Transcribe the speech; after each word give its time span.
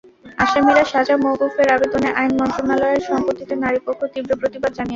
আসামির 0.37 0.77
সাজা 0.91 1.15
মওকুফের 1.23 1.67
আবেদনে 1.75 2.09
আইন 2.19 2.31
মন্ত্রণালয়ের 2.39 3.01
সম্মতিতে 3.09 3.53
নারীপক্ষ 3.63 4.01
তীব্র 4.13 4.31
প্রতিবাদ 4.41 4.71
জানিয়েছে। 4.71 4.89